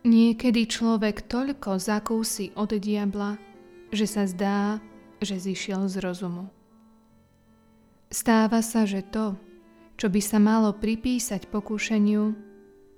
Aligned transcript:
Niekedy 0.00 0.64
človek 0.64 1.28
toľko 1.28 1.76
zakúsi 1.76 2.56
od 2.56 2.72
diabla, 2.72 3.36
že 3.92 4.08
sa 4.08 4.24
zdá, 4.24 4.80
že 5.20 5.36
zišiel 5.36 5.92
z 5.92 6.00
rozumu. 6.00 6.48
Stáva 8.08 8.64
sa, 8.64 8.88
že 8.88 9.04
to, 9.04 9.36
čo 10.00 10.08
by 10.08 10.20
sa 10.24 10.40
malo 10.40 10.72
pripísať 10.72 11.52
pokúšeniu, 11.52 12.32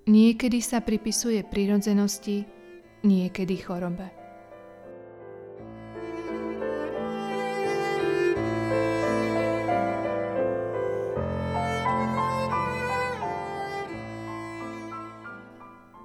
niekedy 0.06 0.62
sa 0.62 0.78
pripisuje 0.78 1.42
prirodzenosti, 1.42 2.46
niekedy 3.02 3.58
chorobe. 3.58 4.21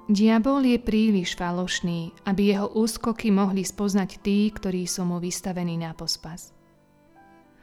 Diabol 0.08 0.64
je 0.64 0.80
príliš 0.80 1.36
falošný, 1.36 2.16
aby 2.24 2.56
jeho 2.56 2.72
úskoky 2.80 3.28
mohli 3.28 3.68
spoznať 3.68 4.24
tí, 4.24 4.48
ktorí 4.48 4.88
sú 4.88 5.04
mu 5.04 5.20
vystavení 5.20 5.76
na 5.76 5.92
pospas. 5.92 6.56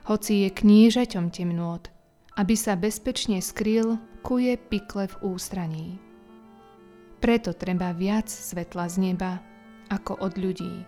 Hoci 0.05 0.45
je 0.45 0.53
kniežaťom 0.53 1.33
temnôt, 1.33 1.81
aby 2.37 2.53
sa 2.53 2.77
bezpečne 2.77 3.41
skryl, 3.41 3.97
kuje 4.21 4.61
pikle 4.61 5.09
v 5.09 5.17
ústraní. 5.25 5.89
Preto 7.25 7.57
treba 7.57 7.97
viac 7.97 8.29
svetla 8.29 8.93
z 8.93 8.97
neba 9.01 9.41
ako 9.89 10.21
od 10.21 10.37
ľudí. 10.37 10.85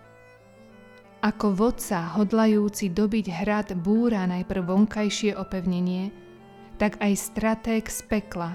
Ako 1.25 1.57
vodca 1.57 2.13
hodlajúci 2.13 2.93
dobiť 2.93 3.33
hrad 3.33 3.73
búra 3.81 4.29
najprv 4.29 4.61
vonkajšie 4.61 5.33
opevnenie, 5.33 6.13
tak 6.77 7.01
aj 7.01 7.17
stratég 7.17 7.89
z 7.89 8.05
pekla, 8.05 8.53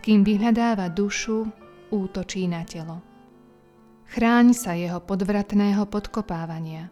kým 0.00 0.24
vyhľadáva 0.24 0.88
dušu 0.88 1.44
útočí 1.90 2.46
na 2.46 2.62
telo. 2.64 3.02
Chráň 4.10 4.54
sa 4.54 4.74
jeho 4.74 4.98
podvratného 4.98 5.86
podkopávania. 5.86 6.90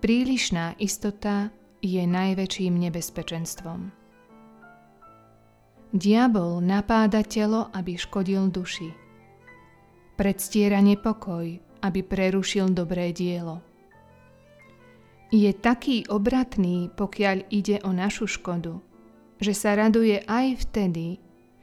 Prílišná 0.00 0.80
istota 0.80 1.52
je 1.84 2.00
najväčším 2.00 2.78
nebezpečenstvom. 2.88 3.92
Diabol 5.92 6.64
napáda 6.64 7.20
telo, 7.20 7.68
aby 7.76 8.00
škodil 8.00 8.48
duši. 8.48 8.88
Predstiera 10.16 10.80
nepokoj, 10.80 11.44
aby 11.84 12.00
prerušil 12.00 12.72
dobré 12.72 13.12
dielo. 13.12 13.60
Je 15.28 15.52
taký 15.52 16.08
obratný, 16.08 16.88
pokiaľ 16.96 17.52
ide 17.52 17.84
o 17.84 17.92
našu 17.92 18.24
škodu, 18.24 18.80
že 19.36 19.52
sa 19.52 19.76
raduje 19.76 20.24
aj 20.24 20.64
vtedy, 20.64 21.20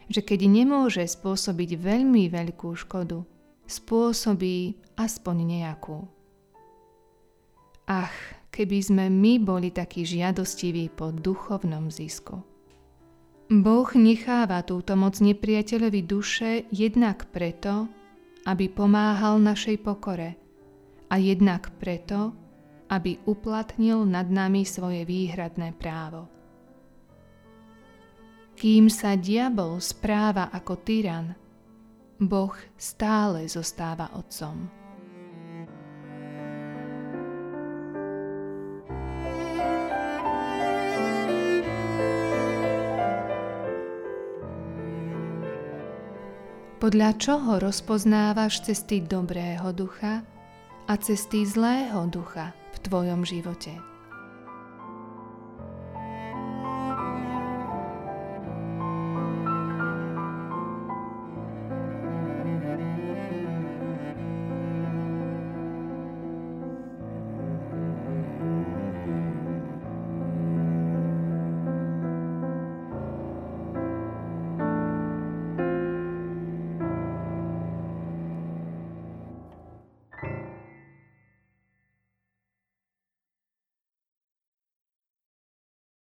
že 0.10 0.26
keď 0.26 0.50
nemôže 0.50 1.06
spôsobiť 1.06 1.78
veľmi 1.78 2.28
veľkú 2.34 2.74
škodu, 2.74 3.22
spôsobí 3.70 4.82
aspoň 4.98 5.36
nejakú. 5.46 6.10
Ach, 7.86 8.14
keby 8.50 8.78
sme 8.82 9.06
my 9.14 9.38
boli 9.38 9.70
takí 9.70 10.04
žiadostiví 10.04 10.90
po 10.94 11.14
duchovnom 11.14 11.94
zisku. 11.94 12.42
Boh 13.50 13.90
necháva 13.98 14.62
túto 14.62 14.94
moc 14.94 15.18
nepriateľovi 15.18 16.02
duše 16.06 16.70
jednak 16.70 17.30
preto, 17.34 17.90
aby 18.46 18.70
pomáhal 18.70 19.42
našej 19.42 19.82
pokore 19.82 20.38
a 21.10 21.16
jednak 21.18 21.74
preto, 21.82 22.30
aby 22.94 23.18
uplatnil 23.26 24.06
nad 24.06 24.30
nami 24.30 24.66
svoje 24.66 25.02
výhradné 25.06 25.74
právo. 25.78 26.30
Kým 28.60 28.92
sa 28.92 29.16
diabol 29.16 29.80
správa 29.80 30.52
ako 30.52 30.84
tyran, 30.84 31.32
Boh 32.20 32.52
stále 32.76 33.48
zostáva 33.48 34.12
otcom. 34.20 34.68
Podľa 46.84 47.16
čoho 47.16 47.64
rozpoznávaš 47.64 48.68
cesty 48.68 49.00
dobrého 49.00 49.72
ducha 49.72 50.28
a 50.84 50.94
cesty 51.00 51.48
zlého 51.48 52.12
ducha 52.12 52.52
v 52.76 52.78
tvojom 52.84 53.24
živote? 53.24 53.99